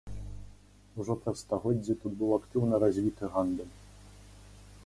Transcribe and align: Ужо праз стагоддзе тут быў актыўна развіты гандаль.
Ужо 1.03 1.15
праз 1.25 1.37
стагоддзе 1.45 1.93
тут 2.05 2.13
быў 2.23 2.31
актыўна 2.39 2.75
развіты 2.85 3.23
гандаль. 3.37 3.73